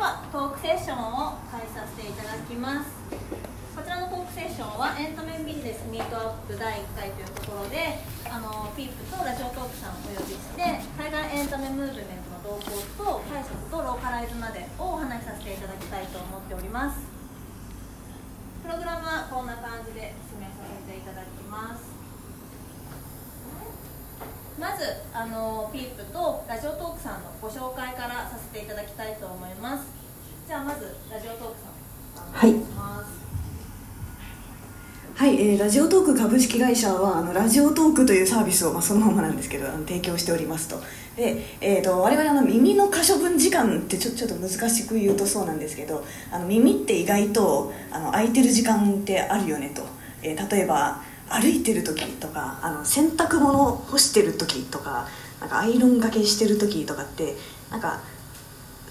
[0.00, 2.88] はトークセッションを開催させていただきます。
[3.76, 10.64] こちらのトークセッションはエンタメビジネスミートアップ第1回というところであのピープとラジオトークさんをお呼びして
[10.96, 16.96] 海外エンタメムーブメントの動向と解釈とローカライズまでをお話しさせていただきたいと思っております。
[18.64, 21.92] プログラムはこんな感じで進めさせていただきます。
[24.56, 27.69] まずあのピープとラジオトークさんのご紹
[28.60, 29.86] ていただきたいと思います。
[30.46, 31.54] じゃあまずラジオトーク
[32.14, 32.54] さんはい。
[35.14, 40.80] はい、えー、ラジオトーク株式会社はあのラジオトークというサービスを、まあ、そのままなんですけどあの提供しておりますと。
[41.16, 49.82] で、えーと、我々あの耳の可処分時間ってちょちょっと難しく言うとそうなんですけどあの耳って意外とあの空いてる時間ってあるよねと、
[50.22, 55.06] えー、例えば歩いてる時とかあの洗濯物を干してる時とか
[55.40, 57.36] なんかアイロンがけしてる時とかって
[57.70, 58.00] なんか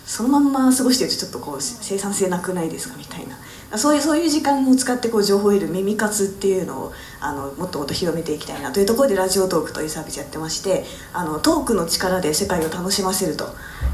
[0.09, 3.37] そのまんま過ごしてるとちょっとこう生産性なくないですかみたいな。
[3.77, 13.45] そういうそういう時間を使ってこう情報を得る耳活っていうのをあのもっともっと広めていきたいなというところでラジオトークというサービスやってましてあのトークの力で世界を楽しませると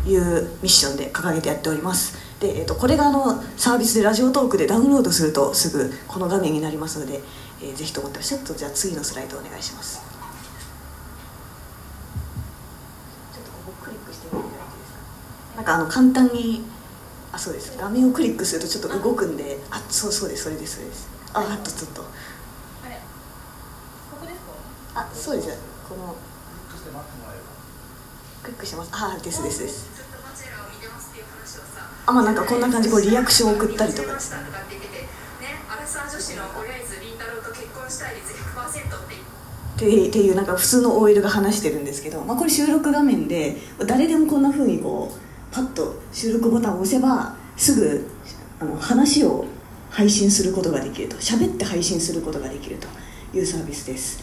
[0.07, 2.17] いうミッションで掲げてやっております。
[2.39, 7.19] で、えーと、これがあのサービスでラジオトークでダウンロードするとすぐこの画面になりますので
[7.61, 10.01] えー、ぜひと思ってちょっとじゃあ次のスライドお願いします
[13.33, 14.93] ちょっとここクリックしてみていただいていいです
[15.65, 16.63] かあの簡単に
[17.31, 17.75] あそうです。
[17.77, 19.81] 画面をクリックするとちょっと動くんであ。
[19.89, 21.09] そうそうですそれですそれです。
[21.33, 22.01] ああとちょっと。
[22.01, 22.95] あれ
[24.11, 24.39] ここです
[24.93, 25.01] か？
[25.01, 25.49] あそうです。
[25.89, 26.15] この
[28.43, 28.89] クリックしてます。
[28.93, 29.89] あですですです。
[32.05, 34.13] あまあなんかこんな感じこうリアクション送ったりとか。
[34.13, 34.37] ですね
[35.67, 36.95] アラサー女子の親って。
[39.75, 45.15] っていうなんか普通の OL が話してるんですけど、まあ、これ収録画面で誰でもこんなふうにこう
[45.55, 48.05] パッと収録ボタンを押せばすぐ
[48.59, 49.45] あの話を
[49.89, 51.15] 配信することができると。
[51.15, 52.89] 喋って配信することができると
[53.37, 54.21] いうサービスです。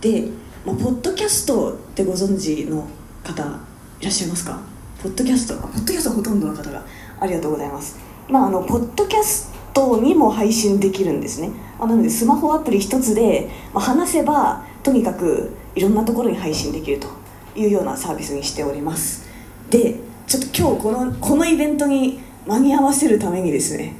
[0.00, 0.26] で、
[0.66, 2.88] まあ、ポッドキャストってご存知の
[3.22, 3.44] 方
[4.00, 4.60] いらっしゃいますか？
[5.00, 5.54] ポッドキャスト。
[5.54, 6.84] ポッドキャストほとんどの方が
[7.20, 8.00] ありがとうございます。
[8.28, 11.52] まああのポッドキャストにも配信できるんですね。
[11.78, 17.06] あなのでスマホアプリ一つで、まあ、話せばとにかくいろんなところに配信できると
[17.54, 19.28] いうようなサービスにしております。
[19.70, 23.94] でちょっと今日このこのイベントに間に合わせるためにですね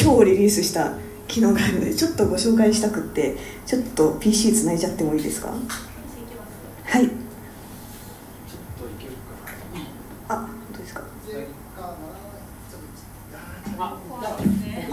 [0.00, 0.92] 今日リリースした
[1.28, 5.48] 機能があるのでちょっとご紹介したくってちょっと PC つないじゃってもいいですか？
[5.48, 5.54] は
[7.00, 7.10] い
[10.28, 11.02] あ本当ですか？
[13.78, 14.26] あ、じ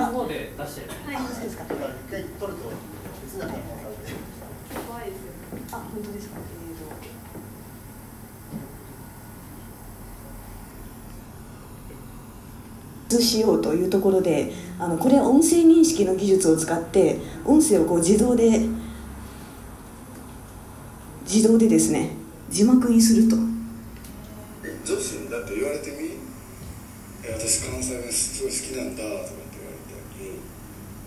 [0.03, 0.81] ゃあ、の方で出して。
[0.89, 1.63] はい、そうですか。
[1.63, 1.67] 一
[2.11, 2.51] 回取ると、怖
[5.01, 5.43] いですよ。
[5.71, 6.35] あ、本当ですか？
[13.13, 13.23] えーと。
[13.23, 18.67] しようというところであのこれは音声認識の技術を使って音声をこう自動で
[21.23, 22.11] 自動でですね
[22.49, 23.35] 字幕にすると。
[23.35, 26.13] 女子だって言われてみ？
[27.25, 29.85] 私関西弁すごい好きなんだとかって言われ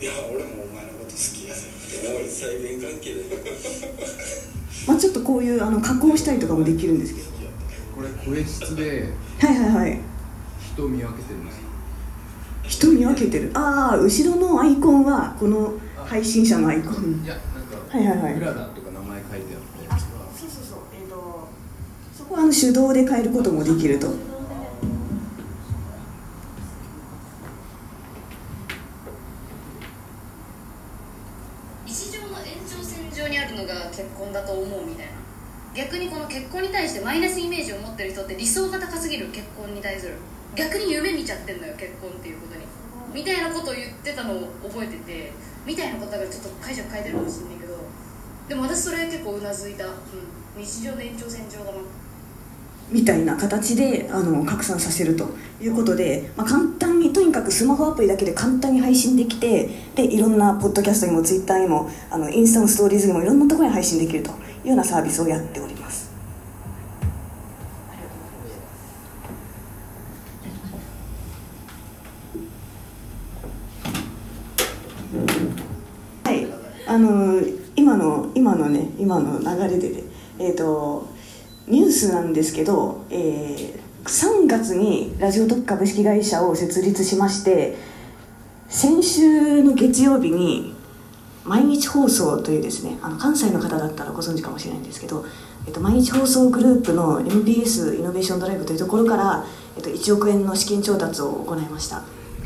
[0.00, 3.24] て、いや俺もお前のこと好きやでって再現関係で
[4.88, 7.36] まあちょっとこういうあの加工したりとかもできるんですけど。
[7.96, 10.00] これ声質ではいはいはい。
[10.74, 11.60] 人見分けてるんです
[12.66, 13.50] 人見分けてる。
[13.54, 17.22] ああ後ろのアイコンはこの配信者のアイコン。
[17.24, 18.34] いやなんかはいはいはい。
[18.34, 19.54] プラダとか名前書いて
[19.90, 20.04] あって
[20.36, 20.78] そうそうそう。
[20.94, 21.48] えっ、ー、と
[22.16, 24.08] そこはあの手動で変えることもできると
[35.76, 40.14] 逆にこの結婚に対してマイナスイメージを持ってる人って理想が高すぎる結婚に対する
[40.56, 42.66] 逆に夢見ちゃってんのよ結婚っていうことに。
[43.14, 45.32] みたいなことを言ってたのを覚えてて
[45.64, 47.78] みたいなことだからちょっと解釈変えてるかもしれないけど
[48.48, 49.92] でも私それ結構うなずいた、うん、
[50.56, 51.78] 日常の延長線上だな。
[52.90, 55.28] みたいな形であの拡散させると
[55.60, 64.32] いうことで、まあ、簡単にとにかくスマホアプリだけで簡単に配信できてでいろんなポッドキャストにもツイッターにもあのインスタのストーリーズにもいろんなところに配信できるとい
[64.64, 66.16] うようなサービスをやっております。
[76.24, 76.46] はい、
[76.96, 77.42] あの
[77.76, 80.02] 今の今のね今の流れで、ね、
[80.38, 81.06] えっ、ー、と
[81.68, 87.76] ニュースなんですけど、えー、3月にラジオ特株式会社を設立しまして
[88.68, 90.74] 先週の月曜日に
[91.44, 95.22] 毎日放送というですねあの関西の方だったらご存知かもしれないんですけど、
[95.66, 99.44] えっと、毎日放送グループの MBS イノベーションドライブというところから、
[99.76, 102.04] えっと、1億円の資金調達を行いました。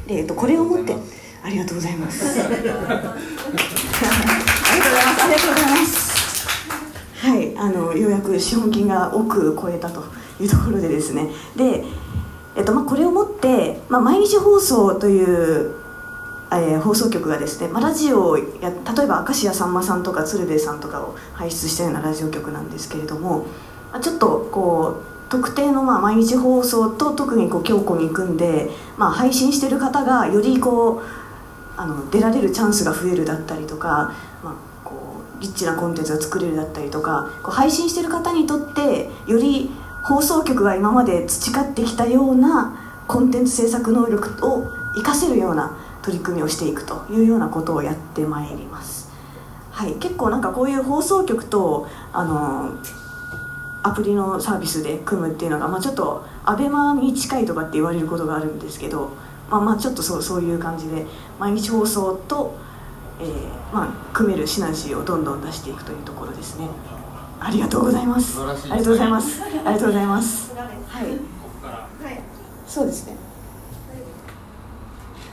[0.08, 0.96] で、えっと、これをもって
[1.42, 2.40] ありがとうございます
[7.60, 10.02] あのようやく資本金が億超えたと
[10.40, 11.28] いうところでですね。
[11.54, 11.84] で、
[12.56, 15.74] えっとまあ、これをもって、まあ、毎日放送という
[16.52, 23.46] えー放送局がですね、まあ、ラジオをや例えば明石家さんまさんとか鶴瓶さんとかを輩出したようなラジオ局なんですけれども、
[23.92, 31.02] まあ、ちょっとこう特定のまあ毎日放送と特にこう強固に組んで、まあ、配信してる方がよりこう
[31.76, 34.12] あの出られるチャンスが増えるだったりとか、
[35.40, 39.70] リッチなコンテンツが作れるだったりとかこう配信してる方にとってより
[40.02, 49.10] 放送局が今まで培ってきたようなコンテンツ制作能力を活かせるような取り組みをしていくというようなことをやってまいります。
[49.70, 52.70] はい、結構なんかこういう放送局とあの
[53.82, 59.10] アプリのサービスで組むっていうのが、まあ、ちょっとアベマに近いとかって言われることがあるんですけど、
[59.50, 61.06] まあ、まあちょっとそうそういう感じで
[61.38, 62.56] 毎日放送と、
[63.20, 66.68] えーまあ、組めるシナジーをどんどん出していくというところですね。
[67.38, 68.32] ありがとうございます。
[68.32, 69.42] 素晴らしいありがとうございます。
[69.42, 70.54] ありがとうございます。
[70.54, 70.66] はい。
[70.66, 71.18] こ
[71.54, 71.88] こから
[72.66, 73.16] そうですね。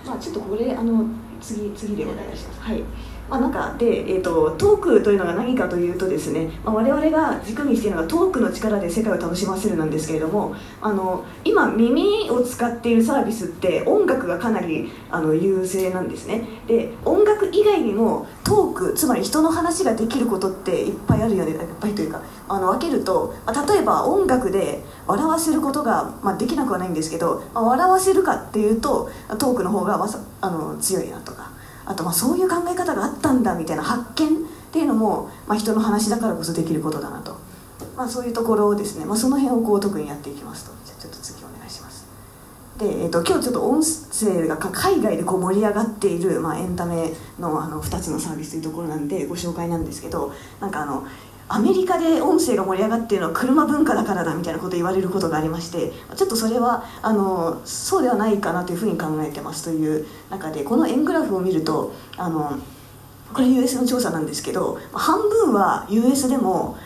[0.05, 1.05] まあちょっとこれあの
[1.41, 2.61] 次次でお願いします。
[2.61, 2.79] はい。
[2.81, 2.87] ま
[3.29, 16.43] あ、なんかで、えー、とトークというのが何かというとですね、まあ、我々が軸にしているのがトークの力で世界を楽しませるなんですけれどもあの今耳を使っているサービスって音楽がかなりあの優勢なんですね。
[16.67, 31.46] で音楽以外にもトークつまり人の話ができることっていっぱいあるよねいっぱいというかあの分けると、まあ、例えば音楽で笑わせることが、まあ、できなくはないんですけど、まあ、笑わせるかっていうとトークの方がわさあの強いなとか。
[31.87, 34.39] あとまあそういう考え方があったんだみたいな発見っ
[34.71, 37.37] ていうのも、まあ、人の話だからこそできることだなと、
[37.95, 40.71] まあ、そういうところをですね、まあ、その辺をこう特にやっていきますと。
[40.85, 42.05] じゃあちょっと次お願いします。
[42.77, 51.07] で、えー、と今日ちょっと音声が海外でこう盛り上がっている、まあ、エンタメのあの2つのサービスというところなんでご紹介なんですけどなんかあの
[51.49, 62.57] アメリカで音声が盛り上がっているのは車文化だからだみたいなことを言われることがありましてちょっとそれはあのそうではないかなというふうに考えてますという中でこの円グラフを見るとあの
[63.33, 66.77] これ US の調査なんですけど半分は US でも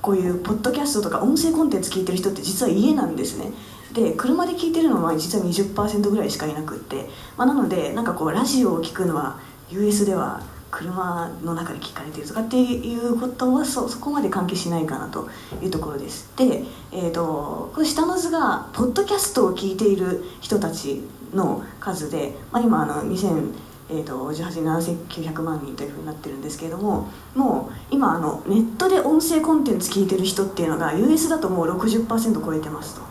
[0.00, 3.52] こういうポッドキャストとか音声コンテンツ聞いてる人って実は家なんですね。
[3.94, 9.38] で車で聞いてるのは実は20%ぐらいしかいなくって、まあ、なのでなんかこうラジオを聞くのは
[9.70, 10.42] US では
[10.74, 15.28] 車の中で聞かれてるとかっていうことはそそこまで関係しないかなと
[15.62, 23.52] いうところですで、えー、とこの下の図がポッドキャストを聞いている人たちの数で、まあ、今あの2000
[23.90, 33.02] えー、と18年7900万人というふうになってるんですけれどももう今あのネットで音声コンテンツ聞いてる人っていうのが US だともう60%超えてますと。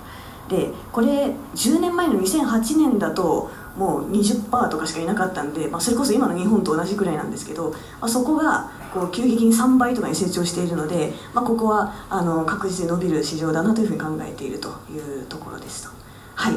[0.50, 15.90] でこれ10年前の2008年だともう20%とかしかいなかったんで、まあ、それこそ今の日本と同じくらいなんですけど、まあ、そこがこう急激に3倍とかに成長しているので、まあ、ここはあの確実に伸びる市場だなというふうに考えているというところですと。
[16.36, 16.54] はい、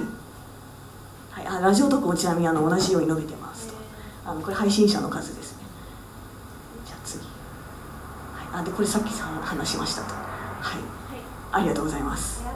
[1.30, 3.74] はい、あラジオトークもちなみにあの同じように伸びてますと。
[4.26, 5.62] あのこれ配信者の数ですね。
[6.84, 10.14] じゃあ次、はい、あでこれさっきさ話しましたと。
[10.14, 10.96] はい。
[11.52, 12.02] ありがとうござい。
[12.02, 12.55] ますありがと